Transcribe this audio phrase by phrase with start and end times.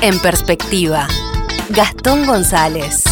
[0.00, 1.08] En perspectiva,
[1.70, 3.02] Gastón González.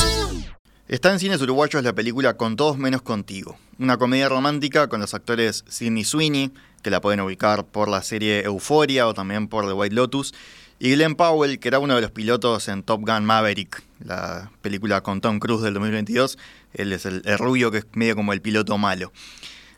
[0.87, 5.13] Está en cines uruguayos la película Con todos menos contigo, una comedia romántica con los
[5.13, 6.53] actores Sidney Sweeney,
[6.83, 10.33] que la pueden ubicar por la serie Euphoria o también por The White Lotus,
[10.79, 15.01] y Glenn Powell, que era uno de los pilotos en Top Gun Maverick, la película
[15.01, 16.39] con Tom Cruise del 2022.
[16.75, 19.13] Él es el, rubio que es medio como el piloto malo.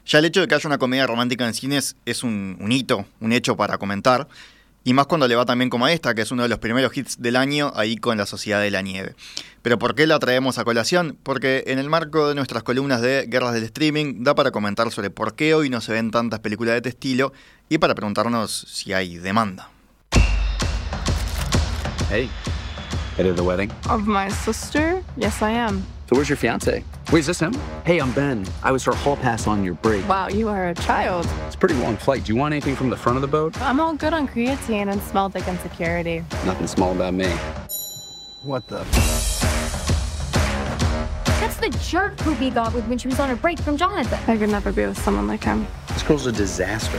[0.05, 3.33] Ya el hecho de que haya una comedia romántica en cines es un hito, un
[3.33, 4.29] hecho para comentar.
[4.85, 6.97] Y más cuando le va también como a esta, que es uno de los primeros
[6.97, 9.15] hits del año, ahí con La Sociedad de la Nieve.
[9.63, 11.19] Pero ¿por qué la traemos a colación?
[11.23, 15.11] Porque en el marco de nuestras columnas de Guerras del Streaming da para comentar sobre
[15.11, 17.33] por qué hoy no se ven tantas películas de este estilo
[17.69, 19.71] y para preguntarnos si hay demanda.
[22.11, 22.31] Hey,
[23.19, 23.71] headed the wedding?
[23.91, 25.03] Of my sister?
[25.17, 25.85] Yes, I am.
[26.09, 26.85] So where's your fiance?
[27.13, 27.53] Wait, is this him?
[27.85, 28.47] Hey, I'm Ben.
[28.63, 30.09] I was her hall pass on your break.
[30.09, 31.27] Wow, you are a child.
[31.47, 32.25] It's a pretty long flight.
[32.25, 33.61] Do you want anything from the front of the boat?
[33.61, 36.25] I'm all good on creatine and small dick insecurity.
[36.47, 37.29] Nothing small about me.
[38.45, 38.79] What the?
[41.41, 44.21] That's the jerk Poopy got with when she was on her break from Jonathan.
[44.29, 45.67] I could never be with someone like him.
[45.89, 46.99] This girl's a disaster.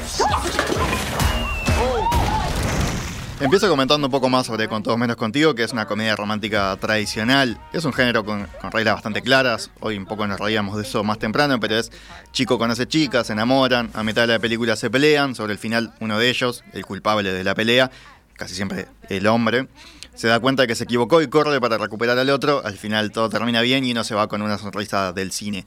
[3.42, 6.76] Empiezo comentando un poco más sobre Con Todos Menos Contigo, que es una comedia romántica
[6.76, 7.58] tradicional.
[7.72, 9.72] Es un género con, reglas bastante claras.
[9.80, 11.90] Hoy un poco nos reíamos de eso más temprano, pero es
[12.34, 15.36] chico conoce chicas, se enamoran, a mitad de la película se pelean.
[15.36, 17.90] Sobre el final, uno de ellos, el culpable de la pelea,
[18.36, 19.70] casi siempre el hombre,
[20.16, 22.62] se da cuenta de que se equivocó y corre para recuperar al otro.
[22.66, 25.64] Al final todo termina bien y uno se va con una sonrisa del cine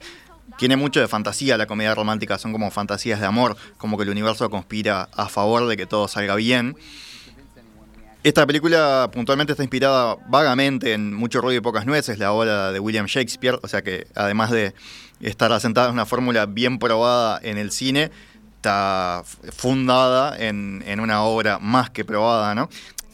[0.57, 4.09] tiene mucho de fantasía la comedia romántica, son como fantasías de amor, como que el
[4.09, 6.75] universo conspira a favor de que todo salga bien.
[8.23, 12.79] Esta película puntualmente está inspirada vagamente en Mucho ruido y pocas nueces, la obra de
[12.79, 14.73] William Shakespeare, o sea que además de
[15.19, 18.11] estar asentada en una fórmula bien probada en el cine,
[18.55, 22.69] está fundada en, una obra más que probada, ¿no?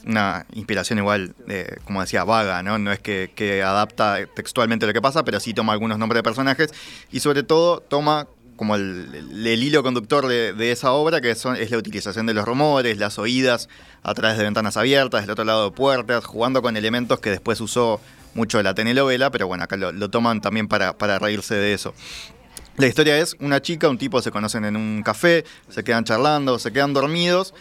[0.06, 2.78] Una inspiración igual, eh, como decía, vaga, ¿no?
[2.78, 6.24] No es que, que adapta textualmente lo que pasa, pero sí toma algunos nombres de
[6.24, 6.72] personajes
[7.12, 8.28] y sobre todo toma
[8.60, 12.98] como el, hilo conductor de, esa obra, que son, es la utilización de los rumores,
[12.98, 13.70] las oídas
[14.04, 17.62] a través de ventanas abiertas, del otro lado de puertas, jugando con elementos que después
[17.62, 18.02] usó
[18.34, 21.94] mucho la telenovela, pero bueno, acá lo, toman también para, para reírse de eso.
[22.76, 26.60] La historia es una chica, un tipo se conocen en un café, se quedan charlando,
[26.60, 27.54] se quedan dormidos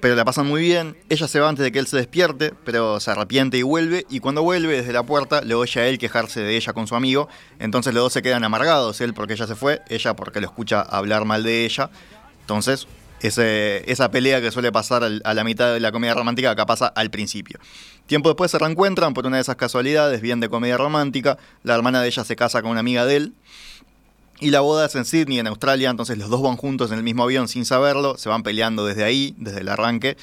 [0.00, 0.96] pero la pasan muy bien.
[1.08, 4.06] Ella se va antes de que él se despierte, pero se arrepiente y vuelve.
[4.10, 6.94] Y cuando vuelve desde la puerta, le oye a él quejarse de ella con su
[6.94, 7.28] amigo.
[7.58, 10.82] Entonces los dos se quedan amargados, él porque ella se fue, ella porque lo escucha
[10.82, 11.90] hablar mal de ella.
[12.40, 12.86] Entonces,
[13.20, 17.10] esa pelea que suele pasar a la mitad de la comedia romántica, acá pasa al
[17.10, 17.58] principio.
[18.06, 21.38] Tiempo después se reencuentran por una de esas casualidades, bien de comedia romántica.
[21.62, 23.32] La hermana de ella se casa con una amiga de él.
[24.40, 27.04] Y la boda es en Sydney, en Australia, entonces los dos van juntos en el
[27.04, 30.16] mismo avión sin saberlo, se van peleando desde ahí, desde el arranque.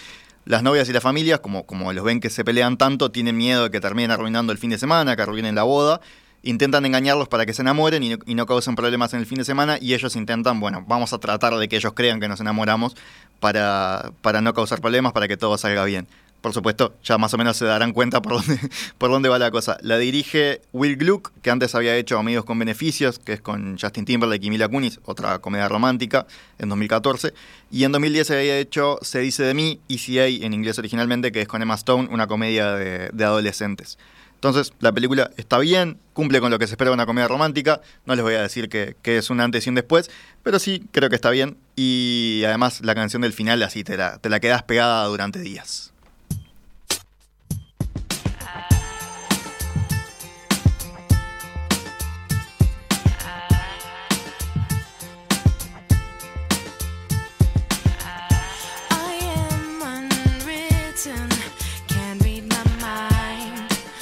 [0.46, 3.64] Las novias y las familias, como, como los ven que se pelean tanto, tienen miedo
[3.64, 6.02] de que terminen arruinando el fin de semana, que arruinen la boda.
[6.44, 9.38] Intentan engañarlos para que se enamoren y no, y no causen problemas en el fin
[9.38, 9.78] de semana.
[9.80, 12.96] Y ellos intentan, bueno, vamos a tratar de que ellos crean que nos enamoramos
[13.40, 16.08] para, para no causar problemas, para que todo salga bien
[16.42, 18.60] por supuesto, ya más o menos se darán cuenta por dónde,
[18.98, 19.78] por dónde va la cosa.
[19.82, 24.06] La dirige Will Gluck, que antes había hecho Amigos con Beneficios, que es con Justin
[24.06, 26.26] Timberlake y Mila Kunis, otra comedia romántica,
[26.58, 27.34] en 2014.
[27.70, 31.42] Y en 2010 se había hecho Se dice de mí, ECA en inglés originalmente, que
[31.42, 34.00] es con Emma Stone, una comedia de, adolescentes.
[34.34, 37.82] Entonces, la película está bien, cumple con lo que se espera de una comedia romántica.
[38.08, 40.10] No les voy a decir que, es un antes y un después,
[40.42, 41.58] pero sí creo que está bien.
[41.76, 45.91] Y además, la canción del final, así te la, te la quedas pegada durante días.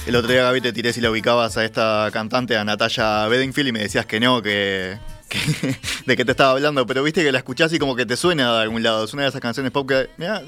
[0.10, 3.70] El otro día, Gaby, te tiré si la ubicabas a esta cantante, a Natalia Bedingfield,
[3.70, 4.98] y me decías que no, que,
[6.08, 8.56] de qué te estaba hablando, pero viste que la escuchás y como que te suena
[8.56, 9.06] de algún lado.
[9.06, 10.10] Es una de esas canciones pop que.
[10.18, 10.42] la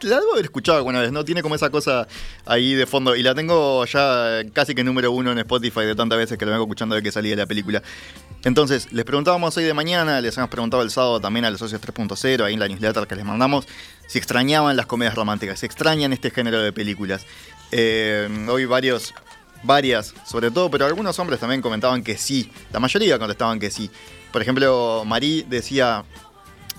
[0.00, 1.26] debo haber escuchado alguna vez, ¿no?
[1.26, 2.08] Tiene como esa cosa
[2.46, 3.14] ahí de fondo.
[3.14, 6.52] Y la tengo ya casi que número uno en Spotify de tantas veces que lo
[6.52, 7.82] vengo escuchando de que salí de la película.
[8.44, 11.82] Entonces, les preguntábamos hoy de mañana, les hemos preguntado el sábado también a los socios
[11.82, 13.66] 3.0, ahí en la newsletter que les mandamos,
[14.06, 17.26] si extrañaban las comedias románticas, si extrañan este género de películas.
[17.72, 19.14] Eh, hoy varios,
[19.62, 22.50] varias, sobre todo, pero algunos hombres también comentaban que sí.
[22.72, 23.90] La mayoría contestaban que sí.
[24.32, 26.04] Por ejemplo, Marí decía,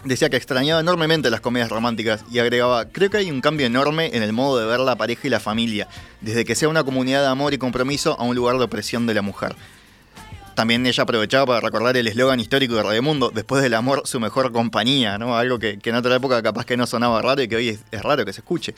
[0.03, 4.11] decía que extrañaba enormemente las comedias románticas y agregaba, creo que hay un cambio enorme
[4.13, 5.87] en el modo de ver la pareja y la familia,
[6.21, 9.13] desde que sea una comunidad de amor y compromiso a un lugar de opresión de
[9.13, 9.55] la mujer.
[10.55, 14.19] También ella aprovechaba para recordar el eslogan histórico de Radio Mundo, después del amor, su
[14.19, 15.37] mejor compañía, ¿no?
[15.37, 18.25] Algo que, en otra época capaz que no sonaba raro y que hoy es raro
[18.25, 18.73] que se escuche.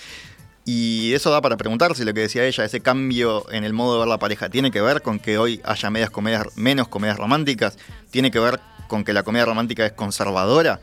[0.72, 4.00] Y eso da para preguntarse lo que decía ella, ese cambio en el modo de
[4.02, 7.76] ver la pareja, ¿tiene que ver con que hoy haya menos comedias románticas?
[8.12, 10.80] ¿Tiene que ver con que la comedia romántica es conservadora?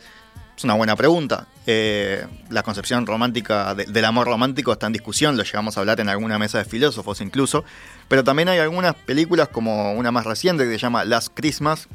[0.56, 1.46] Es una buena pregunta.
[1.68, 6.00] Eh, la concepción romántica de- del amor romántico está en discusión, lo llegamos a hablar
[6.00, 7.64] en alguna mesa de filósofos incluso,
[8.08, 11.86] pero también hay algunas películas como una más reciente que se llama Last Christmas,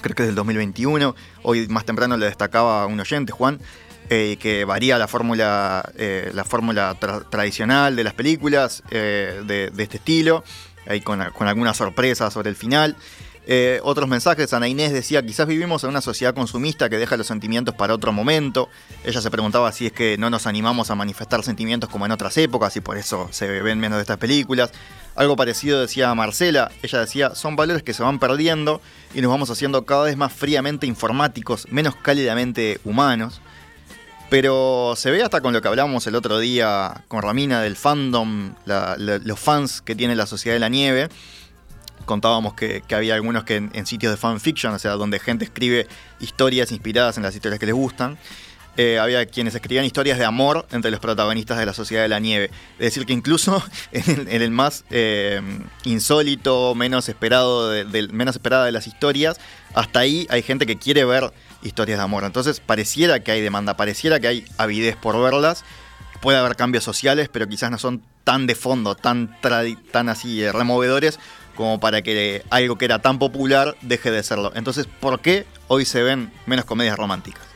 [0.00, 3.60] creo que es del 2021, hoy más temprano le destacaba a un oyente, Juan,
[4.12, 6.32] eh, que varía la fórmula eh,
[7.30, 10.42] tradicional de las películas eh, de, este estilo,
[10.88, 12.96] ahí con, con algunas sorpresas sobre el final.
[13.82, 17.74] Otros mensajes, Ana Inés decía, quizás vivimos en una sociedad consumista que deja los sentimientos
[17.76, 18.68] para otro momento.
[19.04, 22.36] Ella se preguntaba si es que no nos animamos a manifestar sentimientos como en otras
[22.36, 24.72] épocas y por eso se ven menos de estas películas.
[25.14, 28.80] Algo parecido decía Marcela, ella decía, son valores que se van perdiendo
[29.14, 33.40] y nos vamos haciendo cada vez más fríamente informáticos, menos cálidamente humanos.
[34.30, 38.54] Pero se ve hasta con lo que hablábamos el otro día con Ramina del fandom,
[38.64, 41.08] los fans que tiene la Sociedad de la Nieve.
[42.04, 45.88] Contábamos que, había algunos que en, sitios de fanfiction, o sea, donde gente escribe
[46.20, 48.18] historias inspiradas en las historias que les gustan.
[48.76, 52.20] eh, había quienes escribían historias de amor entre los protagonistas de la Sociedad de la
[52.20, 52.50] Nieve.
[52.78, 53.60] Es decir, que incluso
[53.92, 55.42] en el, más eh,
[55.82, 57.72] insólito, menos esperado,
[58.12, 59.40] menos esperada de las historias,
[59.74, 62.24] hasta ahí hay gente que quiere ver historias de amor.
[62.24, 65.64] Entonces pareciera que hay demanda, pareciera que hay avidez por verlas.
[66.20, 70.52] Puede haber cambios sociales, pero quizás no son tan de fondo, tan, tan así eh,
[70.52, 71.18] removedores
[71.54, 74.52] como para que algo que era tan popular deje de serlo.
[74.54, 77.49] Entonces, ¿por qué hoy se ven menos comedias románticas?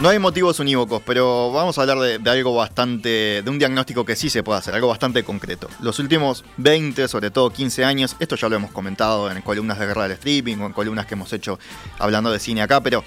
[0.00, 4.16] No hay motivos unívocos, pero vamos a hablar de, algo bastante, de un diagnóstico que
[4.16, 5.68] sí se puede hacer, algo bastante concreto.
[5.80, 9.84] Los últimos 20, sobre todo 15 años, esto ya lo hemos comentado en columnas de
[9.84, 11.58] guerra del streaming o en columnas que hemos hecho
[11.98, 13.04] hablando de cine acá, pero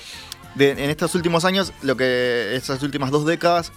[0.59, 3.71] en estos últimos años, lo que estas últimas dos décadas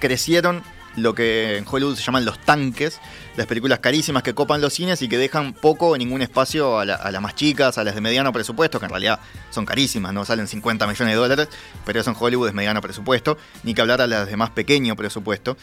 [0.00, 0.62] crecieron
[0.96, 3.00] lo que en Hollywood se llaman los tanques,
[3.36, 6.84] las películas carísimas que copan los cines y que dejan poco o ningún espacio a,
[6.84, 9.18] la- las más chicas, a las de mediano presupuesto, que en realidad
[9.50, 11.48] son carísimas, no salen 50 millones de dólares,
[11.84, 14.94] pero eso en Hollywood es mediano presupuesto, ni que hablar a las de más pequeño
[14.96, 15.56] presupuesto.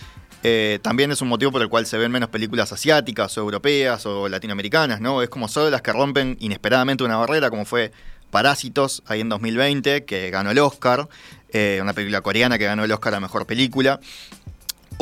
[0.44, 4.06] Eh, también es un motivo por el cual se ven menos películas asiáticas o europeas
[4.08, 5.22] o latinoamericanas, ¿no?
[5.22, 7.92] Es como solo las que rompen inesperadamente una barrera, como fue
[8.32, 11.08] Parásitos, ahí en 2020, que ganó el Oscar,
[11.50, 14.00] eh, una película coreana que ganó el Oscar a Mejor Película,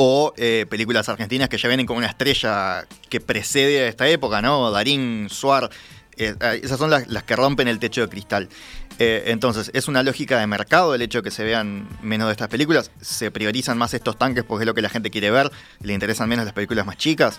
[0.02, 4.40] o eh, películas argentinas que ya vienen con una estrella que precede a esta época,
[4.40, 4.70] ¿no?
[4.70, 5.68] Darín, Suar,
[6.16, 8.48] eh, esas son las, las que rompen el techo de cristal.
[8.98, 12.32] Eh, entonces, es una lógica de mercado el hecho de que se vean menos de
[12.32, 15.50] estas películas, se priorizan más estos tanques porque es lo que la gente quiere ver,
[15.82, 17.38] le interesan menos las películas más chicas.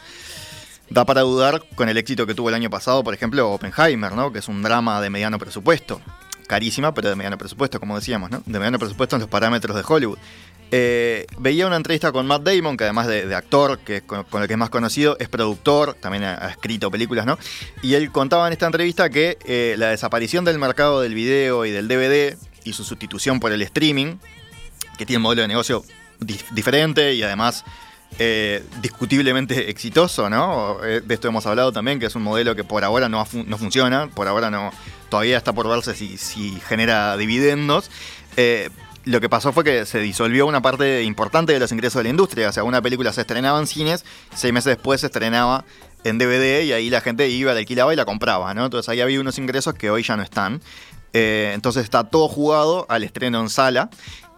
[0.91, 4.31] Da para dudar con el éxito que tuvo el año pasado, por ejemplo, Oppenheimer, ¿no?
[4.31, 5.99] Que es un drama de mediano presupuesto.
[6.51, 8.43] Carísima, pero de mediano presupuesto, como decíamos, ¿no?
[8.45, 10.17] De mediano presupuesto en los parámetros de Hollywood.
[10.69, 14.47] Eh, veía una entrevista con Matt Damon, que además de, actor, que es con, el
[14.49, 17.39] que es más conocido, es productor, también ha, escrito películas, ¿no?
[17.81, 21.71] Y él contaba en esta entrevista que eh, la desaparición del mercado del video y
[21.71, 24.17] del DVD y su sustitución por el streaming,
[24.97, 25.85] que tiene un modelo de negocio
[26.19, 27.63] dif- diferente y además
[28.19, 30.83] eh, discutiblemente exitoso, ¿no?
[30.83, 33.57] Eh, De esto hemos hablado también, que es un modelo que por ahora no, no
[33.57, 34.71] funciona, por ahora no,
[35.09, 37.89] todavía está por verse si, si genera dividendos.
[38.37, 38.69] Eh,
[39.05, 42.09] lo que pasó fue que se disolvió una parte importante de los ingresos de la
[42.09, 42.49] industria.
[42.49, 45.65] O sea, una película se estrenaba en cines, seis meses después se estrenaba
[46.03, 48.65] en DVD y ahí la gente iba, la alquilaba y la compraba, ¿no?
[48.65, 50.61] Entonces ahí había unos ingresos que hoy ya no están.
[51.13, 53.89] Entonces está todo jugado al estreno en sala.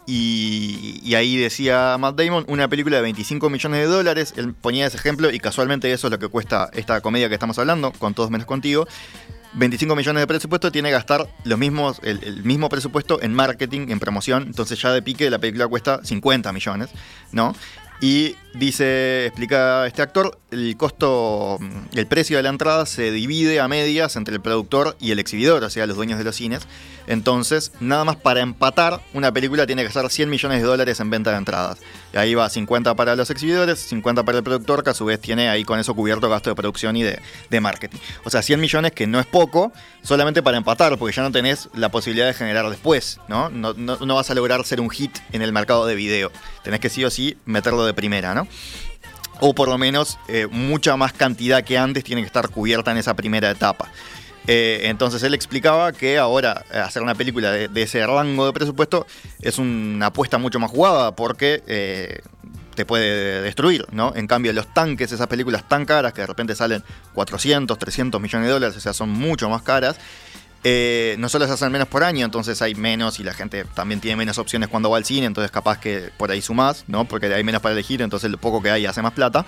[0.06, 4.34] Y, ahí decía Matt Damon, una película de 25 millones de dólares.
[4.38, 7.58] Él ponía ese ejemplo y casualmente eso es lo que cuesta esta comedia que estamos
[7.60, 8.88] hablando, con todos menos contigo.
[9.54, 13.90] 25 millones de presupuesto tiene que gastar los mismos, el, el mismo presupuesto en marketing,
[13.90, 14.44] en promoción.
[14.44, 16.90] Entonces ya de pique la película cuesta 50 millones,
[17.32, 17.56] ¿no?
[18.02, 23.60] Y dice, explica este actor, el costo, mm, el precio de la entrada se divide
[23.60, 26.68] a medias entre el productor y el exhibidor, o sea, los dueños de los cines.
[27.08, 31.10] Entonces, nada más para empatar, una película tiene que gastar 100 millones de dólares en
[31.10, 31.80] venta de entradas.
[32.14, 35.20] Y ahí va 50 para los exhibidores, 50 para el productor, que a su vez
[35.20, 37.20] tiene ahí con eso cubierto gasto de producción y de,
[37.60, 38.00] marketing.
[38.24, 41.70] O sea, 100 millones que no es poco, solamente para empatar, porque ya no tenés
[41.74, 43.50] la posibilidad de generar después, ¿no?
[43.50, 46.32] No, no, no vas a lograr ser un hit en el mercado de video.
[46.64, 48.43] Tenés que sí o sí meterlo de primera, ¿no?
[49.40, 52.98] O por lo menos eh, mucha más cantidad que antes tiene que estar cubierta en
[52.98, 53.90] esa primera etapa.
[54.48, 59.08] Eh, entonces él explicaba que ahora eh, hacer una película de, ese rango de presupuesto
[59.42, 62.22] es una apuesta mucho más jugada porque
[62.76, 64.14] te puede destruir, ¿no?
[64.16, 66.84] En cambio los tanques, esas películas tan caras que de repente salen
[67.14, 69.98] 400, 300 millones de dólares, o sea, son mucho más caras,
[70.66, 74.00] Eh, no solo se hacen menos por año, entonces hay menos y la gente también
[74.00, 77.06] tiene menos opciones cuando va al cine, entonces capaz que por ahí sumás, ¿no?
[77.06, 79.46] Porque hay menos para elegir, entonces lo poco que hay hace más plata.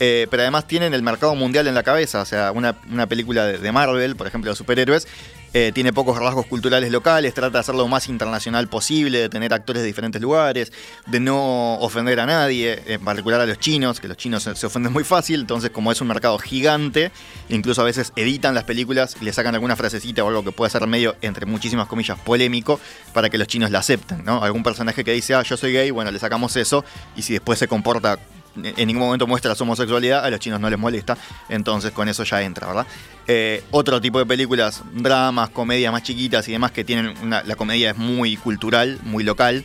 [0.00, 3.46] Eh, pero además tienen el mercado mundial en la cabeza, o sea, una, una película
[3.46, 5.06] de, Marvel, por ejemplo, de superhéroes,
[5.52, 9.54] eh, tiene pocos rasgos culturales locales, trata de hacerlo lo más internacional posible, de tener
[9.54, 10.72] actores de diferentes lugares,
[11.06, 14.66] de no ofender a nadie, en particular a los chinos, que los chinos se, se
[14.66, 17.12] ofenden muy fácil, entonces como es un mercado gigante,
[17.48, 20.70] incluso a veces editan las películas y le sacan alguna frasecita o algo que pueda
[20.70, 22.80] ser medio, entre muchísimas comillas, polémico,
[23.12, 24.42] para que los chinos la acepten, ¿no?
[24.42, 26.84] Algún personaje que dice, ah, yo soy gay, bueno, le sacamos eso,
[27.14, 28.18] y si después se comporta
[28.56, 31.16] en ningún momento muestra su homosexualidad, a los chinos no les molesta,
[31.48, 32.86] entonces con eso ya entra, ¿verdad?
[33.26, 37.56] Eh, otro tipo de películas, dramas, comedias más chiquitas y demás que tienen una, la
[37.56, 39.64] comedia es muy cultural, muy local.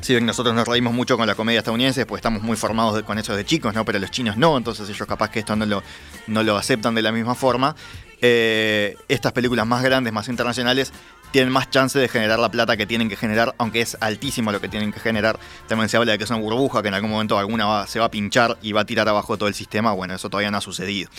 [0.00, 3.18] Si bien nosotros nos reímos mucho con la comedia estadounidense, pues estamos muy formados con
[3.18, 3.84] eso de chicos, ¿no?
[3.84, 5.82] Pero los chinos no, entonces ellos capaz que esto no lo,
[6.26, 7.76] no lo aceptan de la misma forma.
[8.20, 10.92] Eh, estas películas más grandes, más internacionales,
[11.32, 14.60] tienen más chance de generar la plata que tienen que generar, aunque es altísimo lo
[14.60, 15.38] que tienen que generar.
[15.66, 18.04] También se habla de que es una burbuja, que en algún momento alguna se va
[18.04, 19.92] a pinchar y va a tirar abajo todo el sistema.
[19.92, 21.10] Bueno, eso todavía no ha sucedido.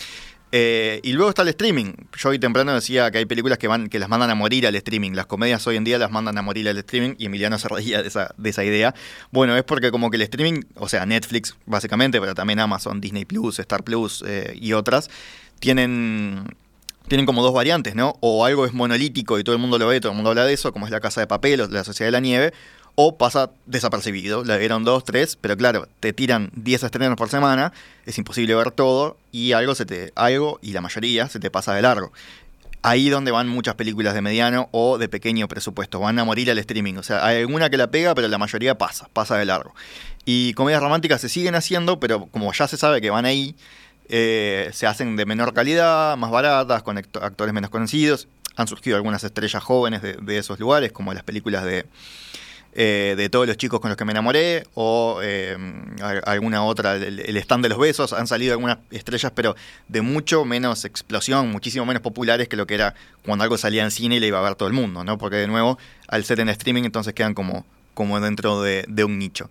[0.56, 1.94] Eh, y luego está el streaming.
[2.16, 4.76] Yo hoy temprano decía que hay películas que van que las mandan a morir al
[4.76, 5.14] streaming.
[5.14, 8.04] Las comedias hoy en día las mandan a morir al streaming y Emiliano se reía
[8.04, 8.94] de esa, de esa idea.
[9.32, 13.26] Bueno, es porque como que el streaming, o sea, Netflix básicamente, pero también Amazon, Disney
[13.26, 15.10] Plus, Star Plus eh, y otras,
[15.60, 16.46] tienen
[17.08, 18.16] tienen como dos variantes, ¿no?
[18.22, 20.54] O algo es monolítico y todo el mundo lo ve, todo el mundo habla de
[20.54, 22.54] eso, como es la Casa de Papel o la Sociedad de la Nieve,
[22.96, 24.44] o pasa desapercibido.
[24.44, 27.74] Le dieron dos, tres, pero claro, te tiran 10 estrenos por semana,
[28.06, 31.74] es imposible ver todo y algo se te algo y la mayoría se te pasa
[31.74, 32.12] de largo.
[32.86, 36.58] Ahí donde van muchas películas de mediano o de pequeño presupuesto, van a morir al
[36.58, 36.96] streaming.
[36.96, 39.74] O sea, hay alguna que la pega, pero la mayoría pasa, pasa de largo.
[40.26, 43.56] Y comedias románticas se siguen haciendo, pero como ya se sabe que van ahí,
[44.10, 48.28] eh, se hacen de menor calidad, más baratas, con acto- actores menos conocidos.
[48.56, 51.86] Han surgido algunas estrellas jóvenes de, esos lugares, como las películas de,
[52.76, 55.58] eh, de todos los chicos con los que me enamoré, o eh,
[56.26, 58.14] alguna otra, el, el stand de los besos.
[58.14, 59.56] Han salido algunas estrellas, pero
[59.88, 62.94] de mucho menos explosión, muchísimo menos populares que lo que era
[63.26, 65.18] cuando algo salía en cine y le iba a ver todo el mundo, ¿no?
[65.18, 69.18] Porque de nuevo, al ser en streaming, entonces quedan como, como dentro de, de un
[69.18, 69.50] nicho.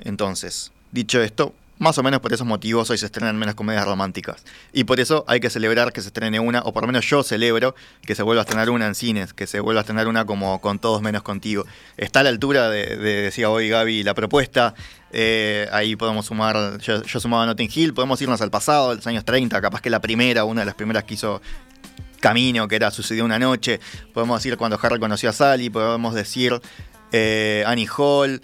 [0.00, 4.44] Entonces, dicho esto, más o menos por esos motivos hoy se estrenan menos comedias románticas.
[4.72, 7.22] Y por eso hay que celebrar que se estrene una, o por lo menos yo
[7.22, 10.24] celebro que se vuelva a estrenar una en cines, que se vuelva a estrenar una
[10.24, 11.64] como con todos menos contigo.
[11.96, 14.74] Está a la altura de, de decía hoy Gaby, la propuesta.
[15.12, 19.60] Eh, ahí podemos sumar, yo, sumaba Notting Hill, podemos irnos al pasado, los años 30,
[19.60, 21.40] capaz que la primera, una de las primeras que hizo
[22.20, 23.80] Camino, que era Sucedió una noche.
[24.12, 26.60] Podemos decir cuando Harry conoció a Sally, podemos decir
[27.12, 28.40] eh, Annie Hall.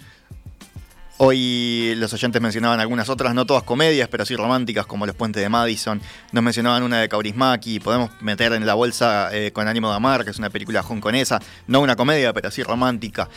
[1.25, 5.41] Hoy los oyentes mencionaban algunas otras, no todas comedias, pero sí románticas, como Los Puentes
[5.41, 6.01] de Madison.
[6.33, 7.79] Nos mencionaban una de Kaurismäki.
[7.79, 11.39] Podemos meter en la bolsa eh, Con ánimo de amar, que es una película hongkonesa.
[11.67, 13.29] No una comedia, pero sí romántica.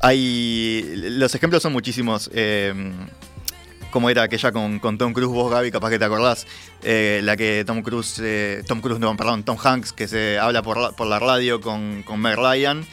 [0.00, 0.94] Hay.
[0.96, 2.30] Los ejemplos son muchísimos.
[2.32, 2.72] eh,
[3.90, 6.46] como era aquella con, Tom Cruise, vos Gaby, capaz que te acordás,
[6.82, 10.62] eh, la que Tom Cruise, eh, Tom Cruise, no, perdón, Tom Hanks, que se habla
[10.62, 12.84] por, la- por la radio con, con Meg Ryan,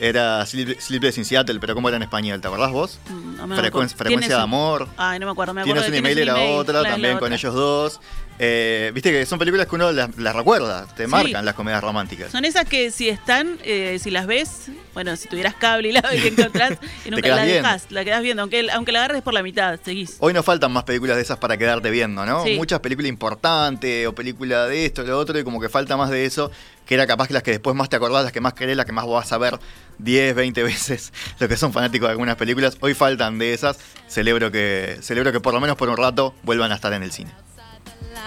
[0.00, 2.40] era Sleep- Sleepless in Seattle, pero ¿cómo era en español?
[2.40, 2.98] ¿Te acordás vos?
[3.10, 3.88] Mm, no me Frecu- acuerdo.
[3.96, 4.88] frecuencia de amor.
[4.96, 5.54] Ay, no me acuerdo.
[5.54, 8.00] Me acuerdo Tienes un email, era otra, también con ellos dos.
[8.38, 11.10] Eh, Viste que son películas que uno las, las recuerda, te Sí.
[11.10, 12.30] marcan las comedias románticas.
[12.30, 16.02] Son esas que si están, eh, si las ves, bueno, si tuvieras cable y la
[16.02, 19.42] que encontrás, y nunca la dejas, la quedas viendo, aunque, aunque la agarres por la
[19.42, 20.16] mitad, seguís.
[20.20, 22.44] Hoy nos faltan más películas de esas para quedarte viendo, ¿no?
[22.44, 22.54] Sí.
[22.56, 26.24] Muchas películas importantes o películas de esto, lo otro, y como que falta más de
[26.24, 26.50] eso,
[26.86, 28.86] que era capaz que las que después más te acordás, las que más querés, las
[28.86, 29.58] que más vas a ver
[29.98, 32.76] 10, 20 veces, los que son fanáticos de algunas películas.
[32.80, 33.78] Hoy faltan de esas.
[34.06, 37.10] Celebro que, celebro que por lo menos por un rato vuelvan a estar en el
[37.12, 37.32] cine.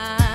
[0.01, 0.30] Line.